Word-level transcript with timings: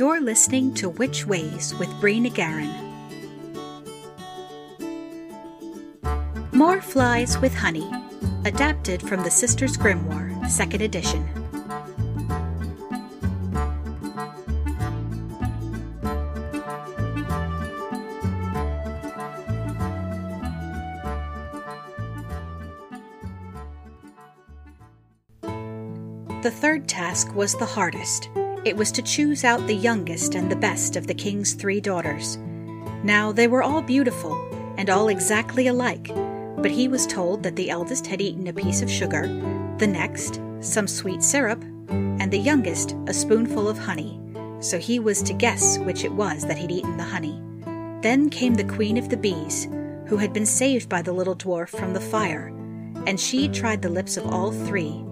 You're 0.00 0.22
listening 0.22 0.72
to 0.76 0.88
Witch 0.88 1.26
Ways 1.26 1.74
with 1.74 1.90
Brina 2.00 2.32
Guerin. 2.32 2.72
More 6.52 6.80
Flies 6.80 7.36
with 7.36 7.54
Honey, 7.54 7.86
adapted 8.46 9.02
from 9.02 9.22
the 9.22 9.30
Sisters 9.30 9.76
Grimoire, 9.76 10.32
2nd 10.44 10.80
edition. 10.80 11.28
The 26.40 26.50
third 26.50 26.88
task 26.88 27.34
was 27.34 27.54
the 27.54 27.66
hardest. 27.66 28.30
It 28.62 28.76
was 28.76 28.92
to 28.92 29.02
choose 29.02 29.42
out 29.42 29.66
the 29.66 29.74
youngest 29.74 30.34
and 30.34 30.50
the 30.50 30.56
best 30.56 30.94
of 30.94 31.06
the 31.06 31.14
king's 31.14 31.54
three 31.54 31.80
daughters. 31.80 32.36
Now 33.02 33.32
they 33.32 33.48
were 33.48 33.62
all 33.62 33.80
beautiful, 33.80 34.38
and 34.76 34.90
all 34.90 35.08
exactly 35.08 35.66
alike, 35.66 36.10
but 36.58 36.70
he 36.70 36.86
was 36.86 37.06
told 37.06 37.42
that 37.42 37.56
the 37.56 37.70
eldest 37.70 38.06
had 38.06 38.20
eaten 38.20 38.46
a 38.48 38.52
piece 38.52 38.82
of 38.82 38.90
sugar, 38.90 39.28
the 39.78 39.86
next, 39.86 40.42
some 40.60 40.86
sweet 40.86 41.22
syrup, 41.22 41.64
and 41.88 42.30
the 42.30 42.38
youngest, 42.38 42.94
a 43.06 43.14
spoonful 43.14 43.66
of 43.66 43.78
honey, 43.78 44.20
so 44.60 44.78
he 44.78 44.98
was 44.98 45.22
to 45.22 45.32
guess 45.32 45.78
which 45.78 46.04
it 46.04 46.12
was 46.12 46.46
that 46.46 46.58
had 46.58 46.70
eaten 46.70 46.98
the 46.98 47.02
honey. 47.02 47.40
Then 48.02 48.28
came 48.28 48.54
the 48.54 48.64
queen 48.64 48.98
of 48.98 49.08
the 49.08 49.16
bees, 49.16 49.68
who 50.06 50.18
had 50.18 50.34
been 50.34 50.44
saved 50.44 50.86
by 50.90 51.00
the 51.00 51.12
little 51.12 51.36
dwarf 51.36 51.70
from 51.70 51.94
the 51.94 52.00
fire, 52.00 52.48
and 53.06 53.18
she 53.18 53.48
tried 53.48 53.80
the 53.80 53.88
lips 53.88 54.18
of 54.18 54.26
all 54.26 54.52
three 54.52 55.02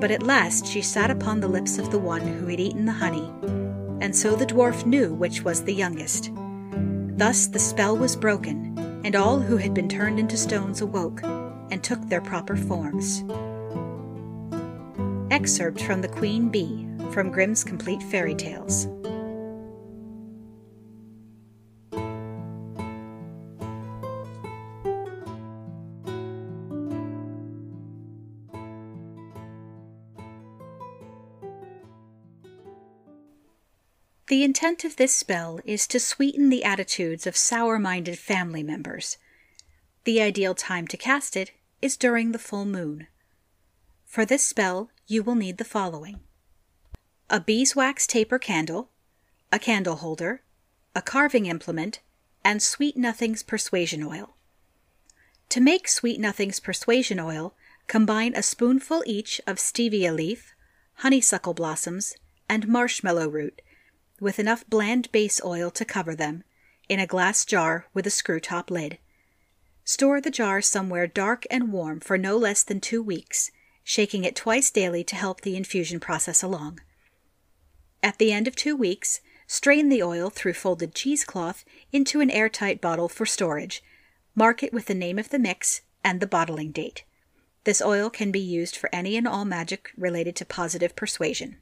but 0.00 0.10
at 0.10 0.22
last 0.22 0.66
she 0.66 0.80
sat 0.80 1.10
upon 1.10 1.40
the 1.40 1.48
lips 1.48 1.78
of 1.78 1.90
the 1.90 1.98
one 1.98 2.22
who 2.22 2.46
had 2.46 2.58
eaten 2.58 2.86
the 2.86 2.92
honey, 2.92 3.30
and 4.00 4.16
so 4.16 4.34
the 4.34 4.46
dwarf 4.46 4.86
knew 4.86 5.12
which 5.12 5.42
was 5.42 5.62
the 5.62 5.74
youngest. 5.74 6.30
Thus 7.18 7.46
the 7.46 7.58
spell 7.58 7.96
was 7.96 8.16
broken, 8.16 9.00
and 9.04 9.14
all 9.14 9.38
who 9.38 9.58
had 9.58 9.74
been 9.74 9.88
turned 9.88 10.18
into 10.18 10.36
stones 10.36 10.80
awoke 10.80 11.22
and 11.22 11.84
took 11.84 12.00
their 12.08 12.22
proper 12.22 12.56
forms. 12.56 13.22
Excerpt 15.30 15.82
from 15.82 16.00
The 16.00 16.08
Queen 16.08 16.48
Bee 16.48 16.88
from 17.12 17.30
Grimm's 17.30 17.62
Complete 17.62 18.02
Fairy 18.02 18.34
Tales. 18.34 18.86
The 34.30 34.44
intent 34.44 34.84
of 34.84 34.94
this 34.94 35.12
spell 35.12 35.58
is 35.64 35.88
to 35.88 35.98
sweeten 35.98 36.50
the 36.50 36.62
attitudes 36.62 37.26
of 37.26 37.36
sour 37.36 37.80
minded 37.80 38.16
family 38.16 38.62
members. 38.62 39.18
The 40.04 40.22
ideal 40.22 40.54
time 40.54 40.86
to 40.86 40.96
cast 40.96 41.36
it 41.36 41.50
is 41.82 41.96
during 41.96 42.30
the 42.30 42.38
full 42.38 42.64
moon. 42.64 43.08
For 44.06 44.24
this 44.24 44.46
spell, 44.46 44.88
you 45.08 45.24
will 45.24 45.34
need 45.34 45.58
the 45.58 45.64
following 45.64 46.20
a 47.28 47.40
beeswax 47.40 48.06
taper 48.06 48.38
candle, 48.38 48.90
a 49.50 49.58
candle 49.58 49.96
holder, 49.96 50.44
a 50.94 51.02
carving 51.02 51.46
implement, 51.46 51.98
and 52.44 52.62
Sweet 52.62 52.96
Nothings 52.96 53.42
persuasion 53.42 54.04
oil. 54.04 54.36
To 55.48 55.60
make 55.60 55.88
Sweet 55.88 56.20
Nothings 56.20 56.60
persuasion 56.60 57.18
oil, 57.18 57.56
combine 57.88 58.34
a 58.36 58.44
spoonful 58.44 59.02
each 59.06 59.40
of 59.48 59.56
stevia 59.56 60.14
leaf, 60.14 60.54
honeysuckle 60.98 61.54
blossoms, 61.54 62.14
and 62.48 62.68
marshmallow 62.68 63.28
root 63.28 63.60
with 64.20 64.38
enough 64.38 64.64
bland 64.68 65.10
base 65.12 65.40
oil 65.44 65.70
to 65.70 65.84
cover 65.84 66.14
them, 66.14 66.44
in 66.88 67.00
a 67.00 67.06
glass 67.06 67.44
jar 67.44 67.86
with 67.94 68.06
a 68.06 68.10
screw 68.10 68.40
top 68.40 68.70
lid. 68.70 68.98
Store 69.84 70.20
the 70.20 70.30
jar 70.30 70.60
somewhere 70.60 71.06
dark 71.06 71.46
and 71.50 71.72
warm 71.72 72.00
for 72.00 72.18
no 72.18 72.36
less 72.36 72.62
than 72.62 72.80
two 72.80 73.02
weeks, 73.02 73.50
shaking 73.82 74.24
it 74.24 74.36
twice 74.36 74.70
daily 74.70 75.02
to 75.02 75.16
help 75.16 75.40
the 75.40 75.56
infusion 75.56 75.98
process 75.98 76.42
along. 76.42 76.80
At 78.02 78.18
the 78.18 78.32
end 78.32 78.46
of 78.46 78.54
two 78.54 78.76
weeks, 78.76 79.20
strain 79.46 79.88
the 79.88 80.02
oil 80.02 80.30
through 80.30 80.54
folded 80.54 80.94
cheesecloth 80.94 81.64
into 81.92 82.20
an 82.20 82.30
airtight 82.30 82.80
bottle 82.80 83.08
for 83.08 83.26
storage. 83.26 83.82
Mark 84.34 84.62
it 84.62 84.72
with 84.72 84.86
the 84.86 84.94
name 84.94 85.18
of 85.18 85.30
the 85.30 85.38
mix 85.38 85.80
and 86.04 86.20
the 86.20 86.26
bottling 86.26 86.70
date. 86.70 87.04
This 87.64 87.82
oil 87.82 88.08
can 88.08 88.30
be 88.30 88.40
used 88.40 88.76
for 88.76 88.88
any 88.92 89.16
and 89.16 89.28
all 89.28 89.44
magic 89.44 89.90
related 89.96 90.36
to 90.36 90.44
positive 90.44 90.96
persuasion. 90.96 91.56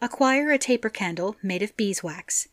Acquire 0.00 0.50
a 0.50 0.58
taper 0.58 0.90
candle 0.90 1.36
made 1.42 1.62
of 1.62 1.76
beeswax. 1.76 2.48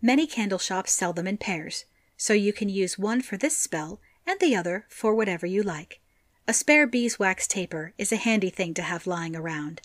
Many 0.00 0.26
candle 0.26 0.58
shops 0.58 0.92
sell 0.92 1.12
them 1.12 1.26
in 1.26 1.36
pairs, 1.36 1.84
so 2.16 2.32
you 2.32 2.52
can 2.52 2.68
use 2.68 2.98
one 2.98 3.22
for 3.22 3.36
this 3.36 3.56
spell 3.56 4.00
and 4.26 4.38
the 4.40 4.56
other 4.56 4.86
for 4.88 5.14
whatever 5.14 5.46
you 5.46 5.62
like. 5.62 6.00
A 6.48 6.54
spare 6.54 6.86
beeswax 6.86 7.46
taper 7.46 7.92
is 7.98 8.12
a 8.12 8.16
handy 8.16 8.50
thing 8.50 8.74
to 8.74 8.82
have 8.82 9.06
lying 9.06 9.36
around. 9.36 9.80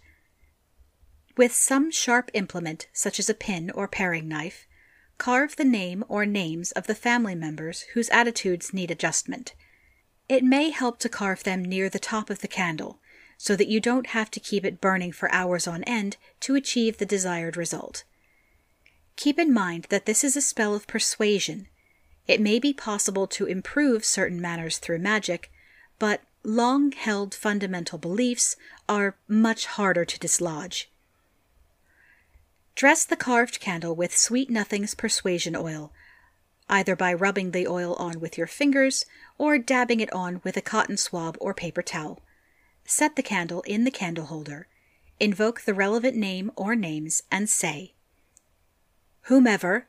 With 1.35 1.53
some 1.53 1.91
sharp 1.91 2.31
implement, 2.33 2.87
such 2.93 3.19
as 3.19 3.29
a 3.29 3.35
pin 3.35 3.69
or 3.69 3.87
paring 3.87 4.27
knife, 4.27 4.65
carve 5.17 5.55
the 5.55 5.65
name 5.65 6.03
or 6.07 6.25
names 6.25 6.71
of 6.71 6.87
the 6.87 6.95
family 6.95 7.35
members 7.35 7.81
whose 7.93 8.09
attitudes 8.09 8.73
need 8.73 8.89
adjustment. 8.89 9.53
It 10.27 10.43
may 10.43 10.71
help 10.71 10.97
to 10.99 11.09
carve 11.09 11.43
them 11.43 11.63
near 11.63 11.89
the 11.89 11.99
top 11.99 12.29
of 12.29 12.39
the 12.39 12.47
candle 12.47 12.99
so 13.37 13.55
that 13.55 13.67
you 13.67 13.79
don't 13.79 14.07
have 14.07 14.31
to 14.31 14.39
keep 14.39 14.65
it 14.65 14.81
burning 14.81 15.11
for 15.11 15.31
hours 15.31 15.67
on 15.67 15.83
end 15.83 16.17
to 16.39 16.55
achieve 16.55 16.97
the 16.97 17.05
desired 17.05 17.55
result. 17.55 18.03
Keep 19.15 19.39
in 19.39 19.53
mind 19.53 19.87
that 19.89 20.05
this 20.05 20.23
is 20.23 20.35
a 20.35 20.41
spell 20.41 20.73
of 20.73 20.87
persuasion. 20.87 21.67
It 22.27 22.41
may 22.41 22.59
be 22.59 22.73
possible 22.73 23.27
to 23.27 23.45
improve 23.45 24.03
certain 24.03 24.41
manners 24.41 24.79
through 24.79 24.99
magic, 24.99 25.51
but 25.99 26.21
long 26.43 26.91
held 26.91 27.33
fundamental 27.33 27.97
beliefs 27.97 28.55
are 28.89 29.15
much 29.27 29.65
harder 29.65 30.03
to 30.05 30.19
dislodge. 30.19 30.91
Dress 32.75 33.05
the 33.05 33.15
carved 33.15 33.59
candle 33.59 33.95
with 33.95 34.15
Sweet 34.15 34.49
Nothings 34.49 34.95
persuasion 34.95 35.55
oil, 35.55 35.91
either 36.69 36.95
by 36.95 37.13
rubbing 37.13 37.51
the 37.51 37.67
oil 37.67 37.95
on 37.95 38.19
with 38.19 38.37
your 38.37 38.45
fingers 38.45 39.05
or 39.37 39.57
dabbing 39.57 39.99
it 39.99 40.13
on 40.13 40.41
with 40.43 40.57
a 40.57 40.61
cotton 40.61 40.97
swab 40.97 41.37
or 41.39 41.53
paper 41.53 41.81
towel 41.81 42.21
set 42.87 43.15
the 43.15 43.21
candle 43.21 43.61
in 43.63 43.83
the 43.83 43.91
candle 43.91 44.25
holder, 44.25 44.67
invoke 45.19 45.61
the 45.61 45.73
relevant 45.73 46.15
name 46.15 46.49
or 46.55 46.75
names, 46.75 47.21
and 47.29 47.49
say, 47.49 47.93
Whomever, 49.23 49.87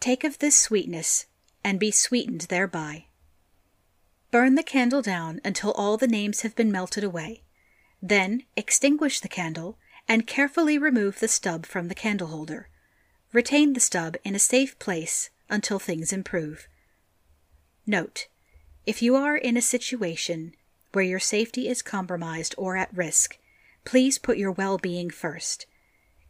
take 0.00 0.24
of 0.24 0.40
this 0.40 0.58
sweetness, 0.58 1.26
and 1.62 1.78
be 1.78 1.92
sweetened 1.92 2.42
thereby. 2.42 3.04
Burn 4.32 4.56
the 4.56 4.62
candle 4.62 5.00
down 5.00 5.40
until 5.44 5.70
all 5.72 5.96
the 5.96 6.08
names 6.08 6.42
have 6.42 6.56
been 6.56 6.72
melted 6.72 7.04
away. 7.04 7.42
Then 8.02 8.42
extinguish 8.56 9.20
the 9.20 9.28
candle 9.28 9.78
and 10.08 10.26
carefully 10.26 10.76
remove 10.76 11.20
the 11.20 11.28
stub 11.28 11.66
from 11.66 11.88
the 11.88 11.94
candle 11.94 12.28
holder. 12.28 12.68
Retain 13.32 13.74
the 13.74 13.80
stub 13.80 14.16
in 14.24 14.34
a 14.34 14.40
safe 14.40 14.78
place 14.78 15.30
until 15.48 15.78
things 15.78 16.12
improve. 16.12 16.68
Note: 17.86 18.26
If 18.86 19.02
you 19.02 19.14
are 19.16 19.36
in 19.36 19.56
a 19.56 19.62
situation 19.62 20.54
where 20.92 21.04
your 21.04 21.18
safety 21.18 21.68
is 21.68 21.82
compromised 21.82 22.54
or 22.58 22.76
at 22.76 22.96
risk, 22.96 23.38
please 23.84 24.18
put 24.18 24.38
your 24.38 24.52
well 24.52 24.78
being 24.78 25.10
first. 25.10 25.66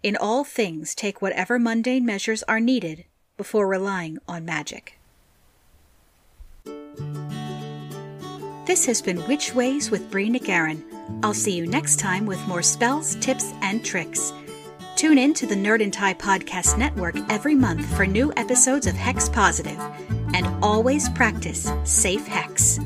In 0.02 0.16
all 0.16 0.44
things, 0.44 0.94
take 0.94 1.20
whatever 1.20 1.58
mundane 1.58 2.06
measures 2.06 2.42
are 2.44 2.60
needed 2.60 3.04
before 3.36 3.66
relying 3.66 4.18
on 4.28 4.44
magic. 4.44 4.98
This 8.66 8.84
has 8.84 9.00
been 9.00 9.26
Witch 9.26 9.54
Ways 9.54 9.90
with 9.90 10.10
Brina 10.10 10.42
Guerin. 10.44 10.84
I'll 11.22 11.32
see 11.32 11.56
you 11.56 11.66
next 11.66 11.98
time 11.98 12.26
with 12.26 12.46
more 12.46 12.62
spells, 12.62 13.14
tips, 13.16 13.52
and 13.62 13.82
tricks. 13.82 14.32
Tune 14.94 15.16
in 15.16 15.32
to 15.34 15.46
the 15.46 15.54
Nerd 15.54 15.82
and 15.82 15.92
Tie 15.92 16.14
Podcast 16.14 16.76
Network 16.76 17.16
every 17.30 17.54
month 17.54 17.86
for 17.96 18.06
new 18.06 18.32
episodes 18.36 18.86
of 18.86 18.94
Hex 18.94 19.28
Positive, 19.28 19.80
and 20.34 20.46
always 20.62 21.08
practice 21.08 21.72
safe 21.84 22.26
hex. 22.26 22.78